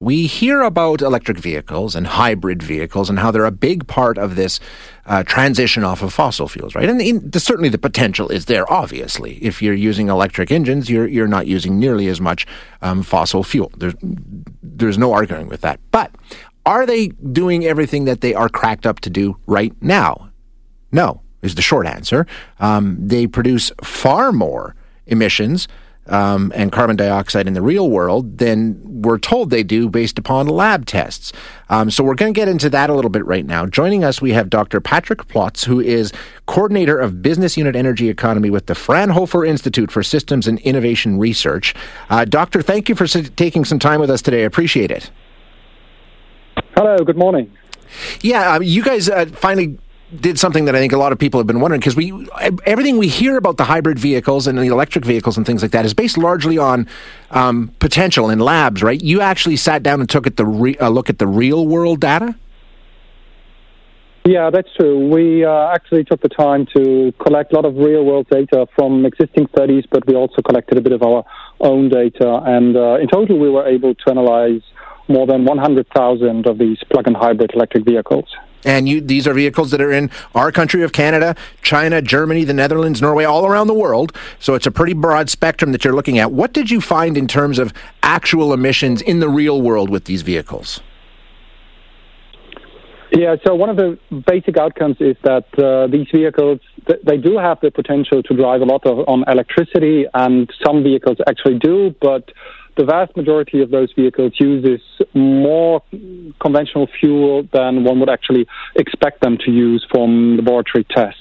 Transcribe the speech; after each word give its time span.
We 0.00 0.28
hear 0.28 0.62
about 0.62 1.02
electric 1.02 1.38
vehicles 1.38 1.96
and 1.96 2.06
hybrid 2.06 2.62
vehicles 2.62 3.10
and 3.10 3.18
how 3.18 3.32
they're 3.32 3.44
a 3.44 3.50
big 3.50 3.88
part 3.88 4.16
of 4.16 4.36
this 4.36 4.60
uh, 5.06 5.24
transition 5.24 5.82
off 5.82 6.02
of 6.02 6.14
fossil 6.14 6.46
fuels, 6.46 6.76
right? 6.76 6.88
And 6.88 7.02
in, 7.02 7.28
the, 7.28 7.40
certainly 7.40 7.68
the 7.68 7.78
potential 7.78 8.28
is 8.28 8.44
there. 8.44 8.70
Obviously, 8.72 9.38
if 9.38 9.60
you're 9.60 9.74
using 9.74 10.08
electric 10.08 10.52
engines, 10.52 10.88
you're 10.88 11.08
you're 11.08 11.26
not 11.26 11.48
using 11.48 11.80
nearly 11.80 12.06
as 12.06 12.20
much 12.20 12.46
um, 12.80 13.02
fossil 13.02 13.42
fuel. 13.42 13.72
There's 13.76 13.94
there's 14.62 14.98
no 14.98 15.12
arguing 15.12 15.48
with 15.48 15.62
that. 15.62 15.80
But 15.90 16.14
are 16.64 16.86
they 16.86 17.08
doing 17.08 17.64
everything 17.64 18.04
that 18.04 18.20
they 18.20 18.34
are 18.34 18.48
cracked 18.48 18.86
up 18.86 19.00
to 19.00 19.10
do 19.10 19.36
right 19.48 19.74
now? 19.80 20.30
No, 20.92 21.22
is 21.42 21.56
the 21.56 21.62
short 21.62 21.88
answer. 21.88 22.24
Um, 22.60 22.96
they 23.00 23.26
produce 23.26 23.72
far 23.82 24.30
more 24.30 24.76
emissions 25.08 25.66
um, 26.08 26.52
and 26.54 26.72
carbon 26.72 26.96
dioxide 26.96 27.46
in 27.46 27.54
the 27.54 27.62
real 27.62 27.90
world 27.90 28.38
than 28.38 28.80
we're 29.02 29.18
told 29.18 29.50
they 29.50 29.62
do 29.62 29.88
based 29.88 30.18
upon 30.18 30.46
lab 30.46 30.86
tests. 30.86 31.32
Um, 31.70 31.90
so 31.90 32.02
we're 32.02 32.14
going 32.14 32.32
to 32.32 32.38
get 32.38 32.48
into 32.48 32.70
that 32.70 32.90
a 32.90 32.94
little 32.94 33.10
bit 33.10 33.24
right 33.26 33.46
now. 33.46 33.66
Joining 33.66 34.04
us, 34.04 34.20
we 34.20 34.32
have 34.32 34.50
Dr. 34.50 34.80
Patrick 34.80 35.26
Plotz, 35.28 35.64
who 35.64 35.80
is 35.80 36.12
coordinator 36.46 36.98
of 36.98 37.22
Business 37.22 37.56
Unit 37.56 37.76
Energy 37.76 38.08
Economy 38.08 38.50
with 38.50 38.66
the 38.66 38.74
Fraunhofer 38.74 39.44
Institute 39.44 39.90
for 39.90 40.02
Systems 40.02 40.48
and 40.48 40.58
Innovation 40.60 41.18
Research. 41.18 41.74
Uh, 42.10 42.24
doctor, 42.24 42.62
thank 42.62 42.88
you 42.88 42.94
for 42.94 43.06
taking 43.06 43.64
some 43.64 43.78
time 43.78 44.00
with 44.00 44.10
us 44.10 44.22
today. 44.22 44.42
I 44.42 44.46
appreciate 44.46 44.90
it. 44.90 45.10
Hello, 46.74 46.96
good 46.98 47.16
morning. 47.16 47.52
Yeah, 48.20 48.54
uh, 48.54 48.60
you 48.60 48.82
guys 48.82 49.08
uh, 49.08 49.26
finally 49.26 49.78
did 50.20 50.38
something 50.38 50.64
that 50.64 50.74
I 50.74 50.78
think 50.78 50.92
a 50.92 50.98
lot 50.98 51.12
of 51.12 51.18
people 51.18 51.38
have 51.38 51.46
been 51.46 51.60
wondering 51.60 51.80
because 51.80 51.96
we 51.96 52.26
everything 52.64 52.96
we 52.98 53.08
hear 53.08 53.36
about 53.36 53.56
the 53.58 53.64
hybrid 53.64 53.98
vehicles 53.98 54.46
and 54.46 54.58
the 54.58 54.66
electric 54.66 55.04
vehicles 55.04 55.36
and 55.36 55.46
things 55.46 55.62
like 55.62 55.72
that 55.72 55.84
is 55.84 55.92
based 55.92 56.16
largely 56.16 56.56
on 56.56 56.88
um, 57.30 57.72
potential 57.78 58.30
in 58.30 58.38
labs, 58.38 58.82
right? 58.82 59.02
You 59.02 59.20
actually 59.20 59.56
sat 59.56 59.82
down 59.82 60.00
and 60.00 60.08
took 60.08 60.26
at 60.26 60.36
the 60.36 60.46
re- 60.46 60.76
a 60.80 60.90
look 60.90 61.10
at 61.10 61.18
the 61.18 61.26
real 61.26 61.66
world 61.66 62.00
data. 62.00 62.34
Yeah, 64.24 64.50
that's 64.50 64.68
true. 64.76 65.08
We 65.08 65.44
uh, 65.44 65.68
actually 65.72 66.04
took 66.04 66.20
the 66.20 66.28
time 66.28 66.66
to 66.76 67.12
collect 67.18 67.52
a 67.52 67.56
lot 67.56 67.64
of 67.64 67.76
real 67.76 68.04
world 68.04 68.28
data 68.30 68.66
from 68.74 69.06
existing 69.06 69.48
studies, 69.54 69.84
but 69.90 70.06
we 70.06 70.14
also 70.14 70.42
collected 70.42 70.76
a 70.76 70.82
bit 70.82 70.92
of 70.92 71.02
our 71.02 71.24
own 71.60 71.88
data. 71.88 72.42
And 72.44 72.76
uh, 72.76 72.98
in 73.00 73.08
total, 73.08 73.38
we 73.38 73.48
were 73.48 73.66
able 73.66 73.94
to 73.94 74.10
analyze 74.10 74.60
more 75.08 75.26
than 75.26 75.46
100,000 75.46 76.46
of 76.46 76.58
these 76.58 76.78
plug 76.90 77.06
in 77.06 77.14
hybrid 77.14 77.52
electric 77.54 77.86
vehicles. 77.86 78.26
And 78.64 78.88
you, 78.88 79.00
these 79.00 79.26
are 79.26 79.34
vehicles 79.34 79.70
that 79.70 79.80
are 79.80 79.92
in 79.92 80.10
our 80.34 80.50
country 80.50 80.82
of 80.82 80.92
Canada, 80.92 81.36
China, 81.62 82.02
Germany, 82.02 82.44
the 82.44 82.54
Netherlands, 82.54 83.00
Norway, 83.00 83.24
all 83.24 83.46
around 83.46 83.66
the 83.68 83.74
world. 83.74 84.16
So 84.38 84.54
it's 84.54 84.66
a 84.66 84.70
pretty 84.70 84.94
broad 84.94 85.30
spectrum 85.30 85.72
that 85.72 85.84
you're 85.84 85.94
looking 85.94 86.18
at. 86.18 86.32
What 86.32 86.52
did 86.52 86.70
you 86.70 86.80
find 86.80 87.16
in 87.16 87.28
terms 87.28 87.58
of 87.58 87.72
actual 88.02 88.52
emissions 88.52 89.00
in 89.00 89.20
the 89.20 89.28
real 89.28 89.62
world 89.62 89.90
with 89.90 90.04
these 90.04 90.22
vehicles? 90.22 90.80
Yeah, 93.10 93.36
so 93.46 93.54
one 93.54 93.70
of 93.70 93.76
the 93.76 93.98
basic 94.26 94.58
outcomes 94.58 94.96
is 95.00 95.16
that 95.22 95.46
uh, 95.58 95.86
these 95.86 96.06
vehicles 96.12 96.60
they 97.04 97.16
do 97.16 97.38
have 97.38 97.58
the 97.60 97.70
potential 97.70 98.22
to 98.22 98.34
drive 98.34 98.60
a 98.60 98.64
lot 98.64 98.86
of, 98.86 99.06
on 99.08 99.24
electricity, 99.28 100.06
and 100.14 100.50
some 100.64 100.82
vehicles 100.82 101.18
actually 101.26 101.58
do, 101.58 101.94
but 102.00 102.30
the 102.78 102.84
vast 102.84 103.14
majority 103.16 103.60
of 103.60 103.70
those 103.70 103.92
vehicles 103.92 104.32
uses 104.38 104.80
more 105.12 105.82
conventional 106.40 106.88
fuel 107.00 107.46
than 107.52 107.84
one 107.84 107.98
would 108.00 108.08
actually 108.08 108.46
expect 108.76 109.20
them 109.20 109.36
to 109.44 109.50
use 109.50 109.84
from 109.90 110.36
laboratory 110.36 110.84
tests. 110.84 111.20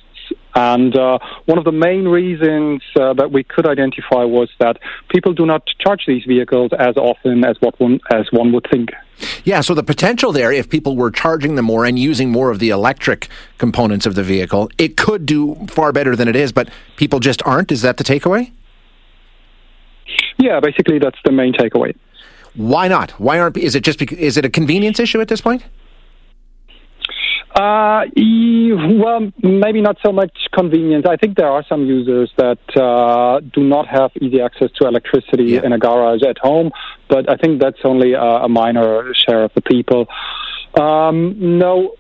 And 0.54 0.96
uh, 0.96 1.20
one 1.46 1.58
of 1.58 1.66
the 1.66 1.72
main 1.72 2.08
reasons 2.08 2.82
uh, 3.00 3.14
that 3.14 3.32
we 3.32 3.44
could 3.44 3.68
identify 3.68 4.24
was 4.24 4.50
that 4.60 4.78
people 5.10 5.34
do 5.34 5.46
not 5.46 5.64
charge 5.80 6.06
these 6.08 6.24
vehicles 6.26 6.72
as 6.78 6.96
often 6.98 7.44
as 7.44 7.58
what 7.60 7.80
one 7.80 8.00
as 8.12 8.28
one 8.32 8.52
would 8.54 8.68
think. 8.72 8.90
Yeah, 9.44 9.62
so 9.62 9.74
the 9.74 9.84
potential 9.84 10.32
there, 10.32 10.52
if 10.52 10.70
people 10.70 10.96
were 10.96 11.12
charging 11.12 11.56
them 11.56 11.66
more 11.66 11.86
and 11.86 11.98
using 11.98 12.30
more 12.30 12.50
of 12.52 12.60
the 12.60 12.70
electric 12.70 13.30
components 13.58 14.06
of 14.06 14.16
the 14.16 14.24
vehicle, 14.24 14.70
it 14.78 14.98
could 14.98 15.26
do 15.26 15.56
far 15.70 15.92
better 15.92 16.16
than 16.16 16.28
it 16.28 16.36
is. 16.36 16.52
But 16.52 16.70
people 16.98 17.20
just 17.20 17.42
aren't. 17.44 17.72
Is 17.72 17.82
that 17.84 17.98
the 17.98 18.04
takeaway? 18.04 18.52
Yeah, 20.38 20.60
basically 20.60 21.00
that's 21.00 21.20
the 21.26 21.32
main 21.32 21.54
takeaway. 21.54 21.96
Why 22.56 22.88
not? 22.88 23.12
Why 23.12 23.40
aren't? 23.40 23.58
Is 23.58 23.76
it 23.76 23.82
just? 23.82 24.02
Is 24.02 24.38
it 24.38 24.46
a 24.46 24.50
convenience 24.50 25.00
issue 25.00 25.22
at 25.22 25.28
this 25.28 25.42
point? 25.42 25.64
Uh, 27.58 28.06
well, 28.16 29.32
maybe 29.42 29.82
not 29.82 29.98
so 30.06 30.12
much 30.12 30.32
convenience. 30.54 31.06
I 31.10 31.16
think 31.16 31.38
there 31.38 31.50
are 31.50 31.66
some 31.68 31.88
users 31.88 32.32
that 32.38 32.60
uh, 32.78 33.40
do 33.40 33.64
not 33.64 33.88
have 33.88 34.12
easy 34.22 34.42
access 34.42 34.70
to 34.80 34.88
electricity 34.88 35.46
yeah. 35.46 35.66
in 35.66 35.74
a 35.74 35.80
garage 35.80 36.22
at 36.22 36.38
home, 36.38 36.70
but 37.10 37.28
I 37.28 37.36
think 37.36 37.60
that's 37.60 37.80
only 37.84 38.14
a, 38.14 38.22
a 38.22 38.50
minor 38.50 39.12
share 39.16 39.44
of 39.44 39.52
the 39.56 39.62
people. 39.62 40.08
Um, 40.80 41.58
no, 41.58 41.96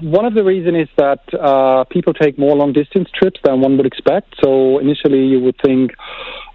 one 0.00 0.24
of 0.24 0.34
the 0.34 0.44
reasons 0.44 0.88
is 0.88 0.88
that 0.96 1.20
uh, 1.34 1.84
people 1.84 2.12
take 2.12 2.38
more 2.38 2.56
long 2.56 2.72
distance 2.72 3.08
trips 3.14 3.40
than 3.44 3.60
one 3.60 3.76
would 3.76 3.86
expect. 3.86 4.34
So 4.42 4.78
initially, 4.78 5.26
you 5.26 5.40
would 5.40 5.56
think 5.64 5.92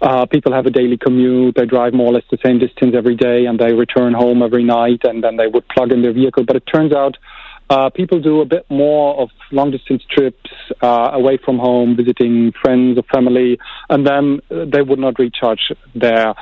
uh, 0.00 0.26
people 0.26 0.52
have 0.52 0.66
a 0.66 0.70
daily 0.70 0.96
commute, 0.96 1.54
they 1.56 1.66
drive 1.66 1.92
more 1.94 2.08
or 2.08 2.14
less 2.14 2.24
the 2.30 2.38
same 2.44 2.58
distance 2.58 2.94
every 2.96 3.16
day, 3.16 3.46
and 3.46 3.58
they 3.58 3.72
return 3.72 4.14
home 4.14 4.42
every 4.42 4.64
night, 4.64 5.00
and 5.04 5.22
then 5.22 5.36
they 5.36 5.46
would 5.46 5.66
plug 5.68 5.92
in 5.92 6.02
their 6.02 6.12
vehicle. 6.12 6.44
But 6.44 6.56
it 6.56 6.64
turns 6.72 6.92
out 6.92 7.16
uh, 7.70 7.90
people 7.90 8.20
do 8.20 8.40
a 8.40 8.44
bit 8.44 8.66
more 8.70 9.18
of 9.20 9.30
long 9.50 9.70
distance 9.70 10.02
trips 10.10 10.50
uh, 10.82 11.10
away 11.12 11.38
from 11.42 11.58
home, 11.58 11.96
visiting 11.96 12.52
friends 12.60 12.98
or 12.98 13.04
family, 13.04 13.58
and 13.88 14.06
then 14.06 14.40
they 14.50 14.82
would 14.82 14.98
not 14.98 15.18
recharge 15.18 15.72
there. 15.94 16.34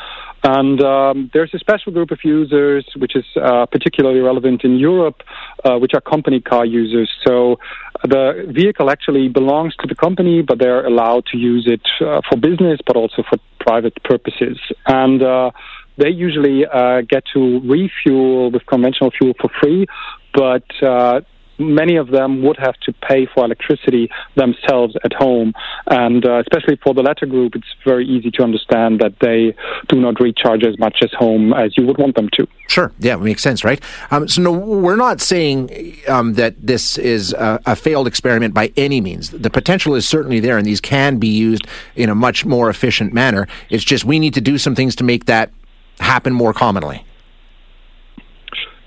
And 0.43 0.81
um, 0.81 1.31
there's 1.35 1.53
a 1.53 1.59
special 1.59 1.93
group 1.93 2.11
of 2.11 2.19
users 2.25 2.87
which 2.97 3.15
is 3.15 3.25
uh, 3.37 3.67
particularly 3.67 4.21
relevant 4.21 4.65
in 4.65 4.79
Europe, 4.79 5.23
uh, 5.65 5.77
which 5.79 5.93
are 5.95 6.01
company 6.01 6.41
car 6.41 6.65
users. 6.65 7.11
So 7.27 7.59
the 8.05 8.47
vehicle 8.49 8.91
actually 8.91 9.29
belongs 9.29 9.77
to 9.77 9.87
the 9.87 9.95
company, 9.95 10.43
but 10.43 10.59
they're 10.59 10.87
allowed 10.87 11.27
to 11.27 11.37
use 11.37 11.67
it 11.67 11.83
uh, 12.01 12.23
for 12.29 12.39
business, 12.39 12.81
but 12.87 12.97
also 12.97 13.23
for 13.29 13.39
private 13.59 14.03
purposes. 14.03 14.59
And 14.87 15.23
uh, 15.23 15.51
they 15.99 16.09
usually 16.09 16.65
uh, 16.65 17.03
get 17.03 17.25
to 17.35 17.61
refuel 17.61 18.51
with 18.51 18.65
conventional 18.67 19.11
fuel 19.11 19.35
for 19.39 19.51
free, 19.61 19.87
but 20.33 20.65
uh, 20.83 21.21
many 21.61 21.97
of 21.97 22.09
them 22.09 22.43
would 22.43 22.57
have 22.59 22.75
to 22.81 22.93
pay 22.93 23.27
for 23.27 23.45
electricity 23.45 24.11
themselves 24.35 24.97
at 25.05 25.13
home. 25.13 25.53
And 25.87 26.25
uh, 26.25 26.41
especially 26.41 26.77
for 26.83 26.95
the 26.95 27.03
latter 27.03 27.27
group, 27.27 27.55
it's 27.55 27.67
very 27.85 28.07
easy 28.07 28.31
to 28.33 28.43
understand 28.43 29.01
that 29.01 29.19
they 29.21 29.55
do 29.89 30.01
not 30.01 30.21
recharge 30.21 30.65
as 30.65 30.79
much 30.79 30.99
as 31.03 31.11
home 31.13 31.53
as 31.53 31.77
you 31.77 31.87
would 31.87 31.99
want 31.99 32.17
them 32.17 32.29
to. 32.35 32.47
Sure. 32.69 32.93
Yeah, 32.99 33.15
it 33.15 33.21
makes 33.21 33.43
sense, 33.43 33.65
right? 33.65 33.83
Um, 34.11 34.29
so, 34.29 34.43
no, 34.43 34.53
we're 34.53 34.97
not 34.97 35.21
saying 35.21 35.97
um, 36.09 36.35
that 36.35 36.55
this 36.65 36.99
is 36.99 37.33
a, 37.33 37.61
a, 37.67 37.77
failed 37.77 38.07
experiment 38.07 38.55
by 38.55 38.73
any 38.77 39.01
means. 39.01 39.31
The 39.31 39.51
potential 39.51 39.95
is 39.95 40.07
certainly 40.09 40.41
there, 40.41 40.57
and 40.57 40.67
these 40.67 40.81
can 40.81 41.19
be 41.19 41.29
used 41.29 41.67
in 41.97 42.09
a 42.09 42.15
much 42.15 42.45
more 42.45 42.71
efficient 42.71 43.13
manner. 43.13 43.49
It's 43.71 43.85
just 43.85 44.05
we 44.05 44.19
need 44.19 44.35
to 44.35 44.41
do 44.41 44.59
some 44.59 44.75
things 44.75 44.95
to 44.97 45.05
make 45.05 45.27
that 45.27 45.51
happen 45.99 46.33
more 46.33 46.53
commonly. 46.53 47.05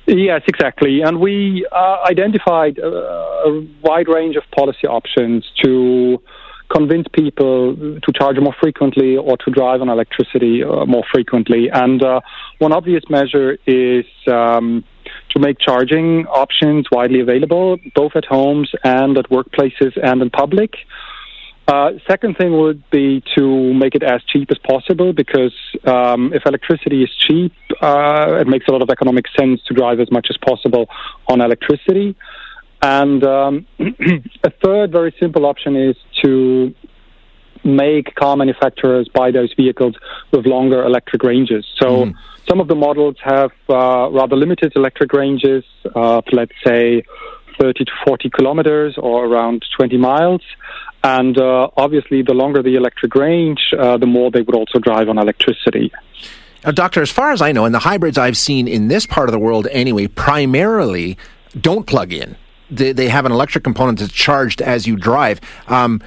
Yes, 0.06 0.42
exactly. 0.48 1.02
And 1.02 1.20
we 1.20 1.66
uh, 1.72 1.98
identified 2.10 2.78
a, 2.78 2.88
a 2.88 3.68
wide 3.82 4.08
range 4.08 4.36
of 4.36 4.44
policy 4.56 4.86
options 4.88 5.50
to 5.64 6.22
convince 6.70 7.08
people 7.14 7.76
to 7.76 8.12
charge 8.14 8.38
more 8.40 8.56
frequently 8.60 9.16
or 9.16 9.38
to 9.38 9.52
drive 9.52 9.82
on 9.82 9.90
electricity 9.90 10.64
uh, 10.64 10.86
more 10.86 11.04
frequently. 11.14 11.70
And 11.72 12.04
uh, 12.04 12.20
one 12.60 12.74
obvious 12.74 13.04
measure 13.10 13.58
is 13.68 14.06
um, 14.28 14.84
to 15.30 15.40
make 15.40 15.60
charging 15.60 16.26
options 16.28 16.88
widely 16.92 17.20
available, 17.20 17.78
both 17.96 18.14
at 18.16 18.26
homes 18.26 18.72
and 18.84 19.18
at 19.18 19.30
workplaces 19.30 19.98
and 20.02 20.22
in 20.22 20.30
public. 20.30 20.74
Uh, 21.66 21.92
second 22.10 22.38
thing 22.38 22.58
would 22.60 22.84
be 22.90 23.24
to 23.38 23.74
make 23.74 23.96
it 23.96 24.04
as 24.04 24.22
cheap 24.24 24.50
as 24.52 24.58
possible 24.58 25.14
because 25.14 25.54
um, 25.86 26.34
if 26.34 26.46
electricity 26.46 27.04
is 27.04 27.10
cheap, 27.16 27.54
uh, 27.82 28.38
it 28.42 28.48
makes 28.48 28.68
a 28.68 28.72
lot 28.72 28.82
of 28.82 28.90
economic 28.90 29.26
sense 29.40 29.62
to 29.64 29.74
drive 29.74 30.00
as 30.02 30.12
much 30.12 30.28
as 30.30 30.38
possible 30.38 30.88
on 31.28 31.40
electricity. 31.40 32.16
And 32.82 33.24
um, 33.24 33.66
a 33.80 34.50
third 34.62 34.92
very 34.92 35.16
simple 35.22 35.46
option 35.46 35.78
is 35.78 35.96
to 36.24 36.76
make 37.64 38.14
car 38.16 38.36
manufacturers 38.36 39.08
buy 39.08 39.32
those 39.32 39.54
vehicles 39.54 39.96
with 40.32 40.46
longer 40.46 40.84
electric 40.84 41.24
ranges. 41.24 41.66
So 41.82 42.06
mm. 42.06 42.14
some 42.48 42.60
of 42.60 42.68
the 42.68 42.76
models 42.76 43.16
have 43.24 43.52
uh, 43.70 44.10
rather 44.12 44.36
limited 44.36 44.74
electric 44.76 45.14
ranges, 45.14 45.64
of 45.96 46.26
let's 46.34 46.52
say 46.66 47.04
30 47.60 47.86
to 47.86 47.92
40 48.06 48.30
kilometers 48.30 48.96
or 48.98 49.26
around 49.26 49.66
20 49.76 49.98
miles. 49.98 50.42
And 51.04 51.38
uh, 51.38 51.70
obviously, 51.76 52.22
the 52.22 52.34
longer 52.34 52.64
the 52.64 52.76
electric 52.76 53.14
range, 53.16 53.60
uh, 53.78 53.98
the 53.98 54.06
more 54.06 54.32
they 54.32 54.42
would 54.42 54.56
also 54.56 54.80
drive 54.80 55.10
on 55.10 55.18
electricity. 55.18 55.92
Now, 56.64 56.72
Doctor, 56.72 57.02
as 57.02 57.12
far 57.12 57.32
as 57.32 57.42
I 57.42 57.52
know, 57.52 57.66
and 57.66 57.76
the 57.76 57.80
hybrids 57.80 58.18
I've 58.18 58.38
seen 58.38 58.68
in 58.68 58.88
this 58.88 59.06
part 59.06 59.28
of 59.28 59.34
the 59.34 59.40
world 59.40 59.68
anyway, 59.72 60.08
primarily 60.08 61.18
don't 61.60 61.86
plug 61.86 62.14
in. 62.14 62.38
They, 62.72 62.94
they 62.94 63.10
have 63.10 63.26
an 63.26 63.34
electric 63.34 63.66
component 63.66 64.00
that's 64.00 64.14
charged 64.14 64.62
as 64.62 64.88
you 64.88 64.96
drive. 64.96 65.42
Um, 65.68 66.02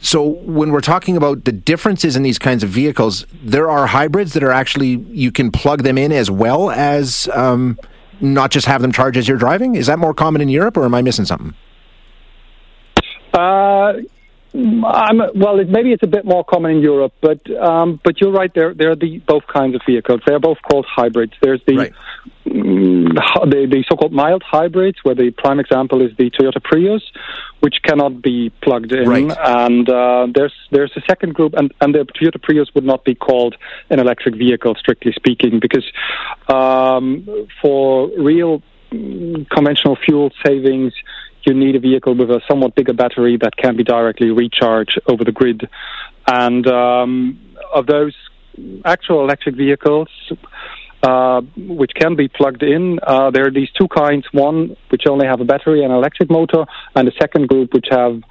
so 0.00 0.22
when 0.22 0.70
we're 0.70 0.80
talking 0.80 1.16
about 1.16 1.44
the 1.44 1.52
differences 1.52 2.16
in 2.16 2.22
these 2.22 2.38
kinds 2.38 2.62
of 2.62 2.70
vehicles, 2.70 3.26
there 3.42 3.68
are 3.68 3.86
hybrids 3.86 4.32
that 4.32 4.42
are 4.42 4.52
actually 4.52 4.96
you 5.10 5.32
can 5.32 5.50
plug 5.50 5.82
them 5.82 5.98
in 5.98 6.12
as 6.12 6.30
well 6.30 6.70
as 6.70 7.28
um, 7.34 7.78
not 8.20 8.50
just 8.50 8.66
have 8.66 8.82
them 8.82 8.92
charge 8.92 9.16
as 9.16 9.28
you're 9.28 9.38
driving. 9.38 9.74
Is 9.74 9.86
that 9.86 9.98
more 9.98 10.14
common 10.14 10.40
in 10.40 10.48
Europe, 10.48 10.76
or 10.76 10.84
am 10.84 10.94
I 10.94 11.02
missing 11.02 11.24
something? 11.24 11.54
Uh, 13.32 13.92
I'm, 14.54 15.18
well, 15.34 15.60
it, 15.60 15.68
maybe 15.68 15.92
it's 15.92 16.02
a 16.02 16.08
bit 16.08 16.24
more 16.24 16.42
common 16.44 16.72
in 16.72 16.80
Europe, 16.80 17.12
but 17.20 17.38
um, 17.56 18.00
but 18.02 18.20
you're 18.20 18.32
right. 18.32 18.52
There, 18.54 18.74
there 18.74 18.90
are 18.90 18.96
the 18.96 19.18
both 19.18 19.46
kinds 19.46 19.74
of 19.74 19.82
vehicles. 19.86 20.20
They 20.26 20.32
are 20.32 20.40
both 20.40 20.58
called 20.68 20.86
hybrids. 20.88 21.34
There's 21.42 21.60
the 21.66 21.76
right. 21.76 21.92
Mm, 22.48 23.14
the, 23.50 23.66
the 23.70 23.84
so-called 23.88 24.12
mild 24.12 24.42
hybrids, 24.42 24.98
where 25.02 25.14
the 25.14 25.30
prime 25.30 25.60
example 25.60 26.00
is 26.02 26.16
the 26.16 26.30
Toyota 26.30 26.62
Prius, 26.62 27.02
which 27.60 27.76
cannot 27.82 28.22
be 28.22 28.50
plugged 28.62 28.92
in, 28.92 29.08
right. 29.08 29.36
and 29.44 29.88
uh, 29.88 30.26
there's 30.34 30.54
there's 30.70 30.92
a 30.96 31.02
second 31.08 31.34
group, 31.34 31.54
and, 31.56 31.72
and 31.80 31.94
the 31.94 32.06
Toyota 32.20 32.40
Prius 32.42 32.68
would 32.74 32.84
not 32.84 33.04
be 33.04 33.14
called 33.14 33.56
an 33.90 33.98
electric 33.98 34.34
vehicle, 34.36 34.74
strictly 34.78 35.12
speaking, 35.12 35.60
because 35.60 35.84
um, 36.48 37.46
for 37.60 38.10
real 38.18 38.62
mm, 38.92 39.48
conventional 39.50 39.96
fuel 40.04 40.30
savings 40.44 40.92
you 41.44 41.54
need 41.54 41.76
a 41.76 41.80
vehicle 41.80 42.14
with 42.14 42.30
a 42.30 42.40
somewhat 42.48 42.74
bigger 42.74 42.92
battery 42.92 43.38
that 43.38 43.56
can 43.56 43.76
be 43.76 43.84
directly 43.84 44.30
recharged 44.30 45.00
over 45.06 45.24
the 45.24 45.32
grid. 45.32 45.68
And 46.26 46.66
um, 46.66 47.40
of 47.72 47.86
those 47.86 48.14
actual 48.84 49.22
electric 49.22 49.56
vehicles, 49.56 50.08
uh, 51.02 51.40
which 51.56 51.92
can 51.94 52.16
be 52.16 52.28
plugged 52.28 52.62
in. 52.62 52.98
Uh, 53.02 53.30
there 53.30 53.46
are 53.46 53.50
these 53.50 53.70
two 53.78 53.88
kinds: 53.88 54.26
one 54.32 54.76
which 54.90 55.02
only 55.08 55.26
have 55.26 55.40
a 55.40 55.44
battery 55.44 55.84
and 55.84 55.92
electric 55.92 56.30
motor, 56.30 56.64
and 56.94 57.06
the 57.06 57.12
second 57.20 57.48
group 57.48 57.72
which 57.72 57.86
have 57.90 58.22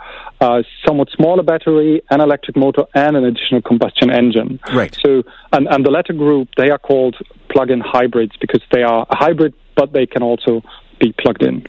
a 0.41 0.45
uh, 0.45 0.63
somewhat 0.85 1.09
smaller 1.11 1.43
battery, 1.43 2.01
an 2.09 2.21
electric 2.21 2.55
motor, 2.55 2.83
and 2.93 3.17
an 3.17 3.23
additional 3.25 3.61
combustion 3.61 4.11
engine. 4.11 4.59
Right. 4.73 4.95
So, 5.03 5.23
and, 5.51 5.67
and 5.67 5.85
the 5.85 5.91
latter 5.91 6.13
group 6.13 6.49
they 6.57 6.69
are 6.69 6.77
called 6.77 7.15
plug-in 7.49 7.79
hybrids 7.79 8.35
because 8.39 8.61
they 8.71 8.83
are 8.83 9.05
a 9.09 9.15
hybrid, 9.15 9.53
but 9.75 9.93
they 9.93 10.05
can 10.05 10.21
also 10.21 10.61
be 10.99 11.13
plugged 11.13 11.43
in. 11.43 11.65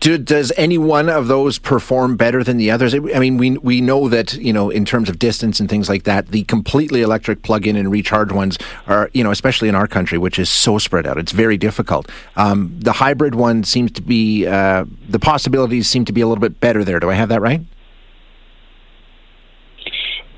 Do, 0.00 0.18
does 0.18 0.52
any 0.58 0.76
one 0.76 1.08
of 1.08 1.28
those 1.28 1.58
perform 1.58 2.16
better 2.16 2.44
than 2.44 2.58
the 2.58 2.70
others? 2.70 2.94
I 2.94 2.98
mean, 2.98 3.38
we 3.38 3.56
we 3.58 3.80
know 3.80 4.10
that 4.10 4.34
you 4.34 4.52
know 4.52 4.68
in 4.68 4.84
terms 4.84 5.08
of 5.08 5.18
distance 5.18 5.60
and 5.60 5.68
things 5.68 5.88
like 5.88 6.04
that, 6.04 6.28
the 6.28 6.44
completely 6.44 7.00
electric 7.00 7.42
plug-in 7.42 7.74
and 7.74 7.90
recharge 7.90 8.30
ones 8.30 8.58
are 8.86 9.08
you 9.14 9.24
know 9.24 9.30
especially 9.30 9.68
in 9.68 9.74
our 9.74 9.86
country, 9.86 10.18
which 10.18 10.38
is 10.38 10.50
so 10.50 10.76
spread 10.76 11.06
out, 11.06 11.16
it's 11.16 11.32
very 11.32 11.56
difficult. 11.56 12.10
Um, 12.36 12.74
the 12.78 12.92
hybrid 12.92 13.34
one 13.34 13.64
seems 13.64 13.90
to 13.92 14.02
be 14.02 14.46
uh, 14.46 14.84
the 15.08 15.18
possibilities 15.18 15.88
seem 15.88 16.04
to 16.04 16.12
be 16.12 16.20
a 16.20 16.26
little 16.26 16.42
bit 16.42 16.60
better 16.60 16.84
there. 16.84 17.00
Do 17.00 17.08
I 17.08 17.14
have 17.14 17.30
that 17.30 17.40
right? 17.40 17.62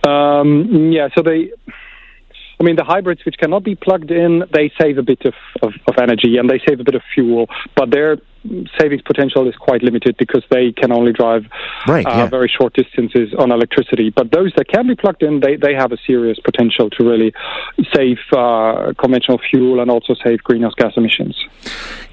Um, 0.06 0.92
yeah. 0.92 1.08
So 1.14 1.22
they 1.22 1.52
I 2.60 2.62
mean, 2.62 2.76
the 2.76 2.84
hybrids 2.84 3.24
which 3.24 3.38
cannot 3.38 3.64
be 3.64 3.74
plugged 3.74 4.10
in, 4.10 4.44
they 4.52 4.70
save 4.78 4.98
a 4.98 5.02
bit 5.02 5.24
of, 5.24 5.34
of, 5.62 5.72
of 5.86 5.94
energy 5.98 6.36
and 6.36 6.48
they 6.48 6.60
save 6.68 6.78
a 6.78 6.84
bit 6.84 6.94
of 6.94 7.02
fuel, 7.14 7.48
but 7.74 7.90
their 7.90 8.18
savings 8.78 9.00
potential 9.02 9.48
is 9.48 9.54
quite 9.56 9.82
limited 9.82 10.16
because 10.18 10.42
they 10.50 10.72
can 10.72 10.92
only 10.92 11.12
drive 11.12 11.46
right, 11.86 12.06
uh, 12.06 12.10
yeah. 12.10 12.26
very 12.26 12.48
short 12.48 12.74
distances 12.74 13.32
on 13.38 13.50
electricity. 13.50 14.10
But 14.10 14.30
those 14.30 14.52
that 14.56 14.68
can 14.68 14.86
be 14.86 14.94
plugged 14.94 15.22
in, 15.22 15.40
they, 15.40 15.56
they 15.56 15.74
have 15.74 15.90
a 15.92 15.98
serious 16.06 16.38
potential 16.38 16.90
to 16.90 17.04
really 17.04 17.32
save 17.94 18.18
uh, 18.36 18.92
conventional 18.98 19.38
fuel 19.50 19.80
and 19.80 19.90
also 19.90 20.14
save 20.22 20.42
greenhouse 20.42 20.74
gas 20.74 20.92
emissions. 20.96 21.36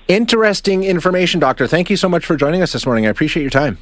Interesting 0.07 0.83
information, 0.83 1.41
Doctor. 1.41 1.67
Thank 1.67 1.89
you 1.89 1.97
so 1.97 2.07
much 2.07 2.25
for 2.25 2.37
joining 2.37 2.61
us 2.61 2.71
this 2.71 2.85
morning. 2.85 3.05
I 3.05 3.09
appreciate 3.09 3.43
your 3.43 3.49
time. 3.49 3.77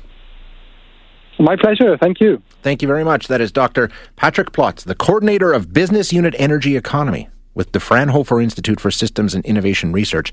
My 1.40 1.56
pleasure. 1.56 1.98
Thank 1.98 2.22
you. 2.22 2.42
Thank 2.64 2.82
you 2.82 2.88
very 2.88 3.04
much. 3.04 3.28
That 3.28 3.42
is 3.42 3.52
Dr. 3.52 3.90
Patrick 4.16 4.52
Plotz, 4.52 4.84
the 4.84 4.96
coordinator 4.96 5.52
of 5.52 5.74
Business 5.74 6.14
Unit 6.14 6.34
Energy 6.38 6.78
Economy 6.78 7.30
with 7.54 7.72
the 7.72 7.80
Fraunhofer 7.80 8.42
Institute 8.42 8.80
for 8.80 8.92
Systems 8.92 9.34
and 9.34 9.46
Innovation 9.46 9.92
Research. 9.92 10.32